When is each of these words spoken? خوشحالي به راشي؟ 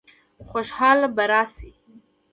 خوشحالي 0.49 1.05
به 1.15 1.23
راشي؟ 1.31 1.71